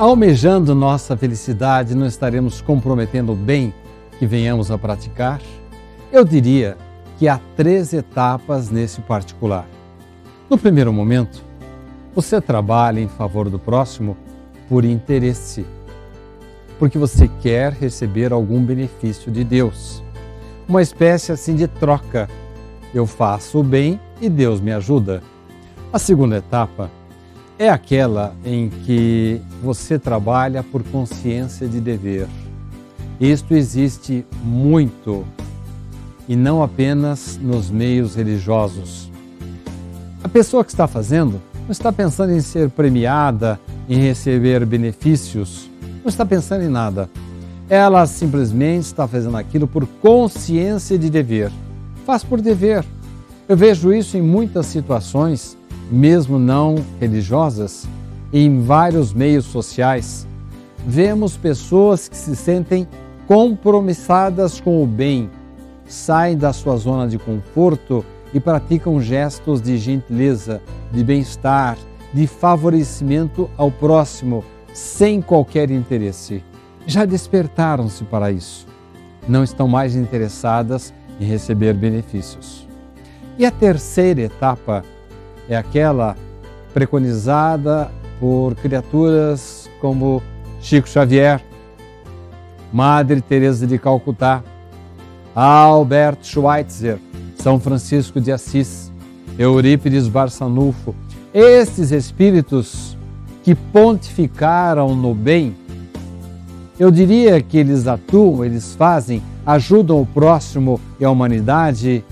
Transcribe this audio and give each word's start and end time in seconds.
Almejando 0.00 0.74
nossa 0.74 1.14
felicidade, 1.14 1.94
não 1.94 2.06
estaremos 2.06 2.62
comprometendo 2.62 3.32
o 3.32 3.36
bem 3.36 3.74
que 4.18 4.24
venhamos 4.24 4.70
a 4.70 4.78
praticar? 4.78 5.42
Eu 6.10 6.24
diria 6.24 6.78
que 7.18 7.28
há 7.28 7.38
três 7.54 7.92
etapas 7.92 8.70
nesse 8.70 9.02
particular. 9.02 9.66
No 10.48 10.56
primeiro 10.56 10.90
momento, 10.90 11.44
você 12.14 12.40
trabalha 12.40 12.98
em 12.98 13.08
favor 13.08 13.50
do 13.50 13.58
próximo 13.58 14.16
por 14.70 14.86
interesse, 14.86 15.66
porque 16.78 16.96
você 16.96 17.28
quer 17.42 17.70
receber 17.70 18.32
algum 18.32 18.64
benefício 18.64 19.30
de 19.30 19.44
Deus. 19.44 20.02
Uma 20.66 20.80
espécie 20.80 21.30
assim 21.30 21.54
de 21.54 21.68
troca. 21.68 22.26
Eu 22.94 23.06
faço 23.06 23.60
o 23.60 23.62
bem 23.62 24.00
e 24.18 24.30
Deus 24.30 24.62
me 24.62 24.72
ajuda. 24.72 25.22
A 25.92 25.98
segunda 25.98 26.38
etapa 26.38 26.90
é 27.60 27.68
aquela 27.68 28.34
em 28.42 28.70
que 28.70 29.38
você 29.62 29.98
trabalha 29.98 30.62
por 30.62 30.82
consciência 30.82 31.68
de 31.68 31.78
dever. 31.78 32.26
Isto 33.20 33.52
existe 33.52 34.24
muito 34.42 35.26
e 36.26 36.34
não 36.34 36.62
apenas 36.62 37.38
nos 37.38 37.68
meios 37.68 38.14
religiosos. 38.14 39.10
A 40.24 40.28
pessoa 40.28 40.64
que 40.64 40.70
está 40.70 40.88
fazendo 40.88 41.38
não 41.64 41.70
está 41.70 41.92
pensando 41.92 42.32
em 42.32 42.40
ser 42.40 42.70
premiada, 42.70 43.60
em 43.86 43.98
receber 43.98 44.64
benefícios, 44.64 45.68
não 46.02 46.08
está 46.08 46.24
pensando 46.24 46.64
em 46.64 46.70
nada. 46.70 47.10
Ela 47.68 48.06
simplesmente 48.06 48.86
está 48.86 49.06
fazendo 49.06 49.36
aquilo 49.36 49.68
por 49.68 49.86
consciência 50.00 50.98
de 50.98 51.10
dever. 51.10 51.52
Faz 52.06 52.24
por 52.24 52.40
dever. 52.40 52.86
Eu 53.46 53.54
vejo 53.54 53.92
isso 53.92 54.16
em 54.16 54.22
muitas 54.22 54.64
situações 54.64 55.59
mesmo 55.90 56.38
não 56.38 56.76
religiosas, 57.00 57.86
em 58.32 58.62
vários 58.62 59.12
meios 59.12 59.44
sociais, 59.46 60.26
vemos 60.86 61.36
pessoas 61.36 62.08
que 62.08 62.16
se 62.16 62.36
sentem 62.36 62.86
compromissadas 63.26 64.60
com 64.60 64.82
o 64.82 64.86
bem, 64.86 65.28
saem 65.86 66.36
da 66.36 66.52
sua 66.52 66.76
zona 66.76 67.08
de 67.08 67.18
conforto 67.18 68.04
e 68.32 68.38
praticam 68.38 69.00
gestos 69.00 69.60
de 69.60 69.76
gentileza, 69.76 70.62
de 70.92 71.02
bem-estar, 71.02 71.76
de 72.12 72.26
favorecimento 72.26 73.50
ao 73.56 73.70
próximo, 73.70 74.44
sem 74.72 75.20
qualquer 75.20 75.70
interesse. 75.70 76.42
Já 76.86 77.04
despertaram-se 77.04 78.04
para 78.04 78.30
isso. 78.30 78.66
Não 79.28 79.44
estão 79.44 79.68
mais 79.68 79.94
interessadas 79.94 80.94
em 81.20 81.24
receber 81.24 81.74
benefícios. 81.74 82.66
E 83.38 83.44
a 83.44 83.50
terceira 83.50 84.22
etapa 84.22 84.84
é 85.50 85.56
aquela 85.56 86.16
preconizada 86.72 87.90
por 88.20 88.54
criaturas 88.54 89.68
como 89.80 90.22
Chico 90.60 90.88
Xavier, 90.88 91.42
Madre 92.72 93.20
Teresa 93.20 93.66
de 93.66 93.76
Calcutá, 93.76 94.44
Albert 95.34 96.18
Schweitzer, 96.22 96.98
São 97.36 97.58
Francisco 97.58 98.20
de 98.20 98.30
Assis, 98.30 98.92
Eurípides 99.36 100.06
Barçanufo. 100.06 100.94
Estes 101.34 101.90
espíritos 101.90 102.96
que 103.42 103.54
pontificaram 103.54 104.94
no 104.94 105.14
bem, 105.14 105.56
eu 106.78 106.92
diria 106.92 107.42
que 107.42 107.58
eles 107.58 107.88
atuam, 107.88 108.44
eles 108.44 108.76
fazem, 108.76 109.20
ajudam 109.44 110.00
o 110.00 110.06
próximo 110.06 110.80
e 111.00 111.04
a 111.04 111.10
humanidade 111.10 112.04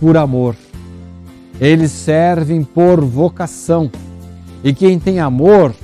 por 0.00 0.16
amor 0.16 0.56
eles 1.60 1.92
servem 1.92 2.64
por 2.64 3.00
vocação. 3.04 3.90
E 4.64 4.72
quem 4.72 4.98
tem 4.98 5.20
amor 5.20 5.74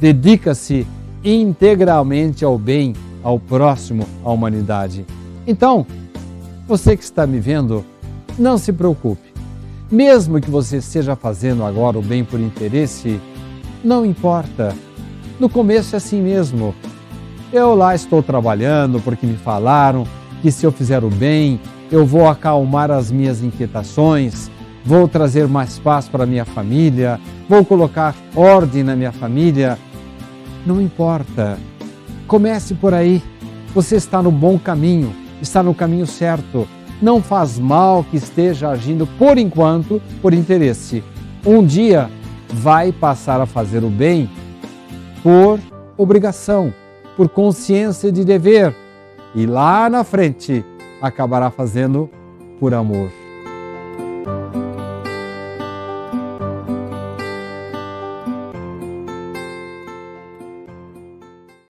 dedica-se 0.00 0.86
integralmente 1.24 2.44
ao 2.44 2.56
bem, 2.56 2.94
ao 3.22 3.38
próximo, 3.40 4.06
à 4.24 4.30
humanidade. 4.30 5.04
Então, 5.46 5.84
você 6.68 6.96
que 6.96 7.02
está 7.02 7.26
me 7.26 7.40
vendo, 7.40 7.84
não 8.38 8.56
se 8.56 8.72
preocupe. 8.72 9.34
Mesmo 9.90 10.40
que 10.40 10.50
você 10.50 10.76
esteja 10.76 11.16
fazendo 11.16 11.64
agora 11.64 11.98
o 11.98 12.02
bem 12.02 12.24
por 12.24 12.38
interesse, 12.38 13.20
não 13.82 14.04
importa. 14.04 14.74
No 15.38 15.48
começo 15.48 15.94
é 15.94 15.98
assim 15.98 16.20
mesmo. 16.20 16.74
Eu 17.52 17.74
lá 17.74 17.94
estou 17.94 18.22
trabalhando 18.22 19.00
porque 19.00 19.26
me 19.26 19.36
falaram 19.36 20.06
que 20.42 20.50
se 20.50 20.66
eu 20.66 20.72
fizer 20.72 21.04
o 21.04 21.10
bem, 21.10 21.60
eu 21.90 22.04
vou 22.04 22.28
acalmar 22.28 22.90
as 22.90 23.10
minhas 23.10 23.42
inquietações, 23.42 24.50
vou 24.86 25.08
trazer 25.08 25.48
mais 25.48 25.78
paz 25.80 26.08
para 26.08 26.24
minha 26.24 26.44
família, 26.44 27.20
vou 27.48 27.64
colocar 27.64 28.14
ordem 28.34 28.84
na 28.84 28.94
minha 28.94 29.10
família. 29.10 29.76
Não 30.64 30.80
importa. 30.80 31.58
Comece 32.28 32.74
por 32.74 32.94
aí. 32.94 33.20
Você 33.74 33.96
está 33.96 34.22
no 34.22 34.30
bom 34.30 34.58
caminho, 34.58 35.12
está 35.42 35.62
no 35.62 35.74
caminho 35.74 36.06
certo. 36.06 36.66
Não 37.02 37.20
faz 37.20 37.58
mal 37.58 38.04
que 38.04 38.16
esteja 38.16 38.70
agindo 38.70 39.06
por 39.18 39.36
enquanto 39.36 40.00
por 40.22 40.32
interesse. 40.32 41.02
Um 41.44 41.64
dia 41.64 42.08
vai 42.48 42.92
passar 42.92 43.40
a 43.40 43.46
fazer 43.46 43.84
o 43.84 43.90
bem 43.90 44.30
por 45.22 45.58
obrigação, 45.98 46.72
por 47.16 47.28
consciência 47.28 48.10
de 48.12 48.24
dever. 48.24 48.74
E 49.34 49.46
lá 49.46 49.90
na 49.90 50.04
frente 50.04 50.64
acabará 51.02 51.50
fazendo 51.50 52.08
por 52.58 52.72
amor. 52.72 53.25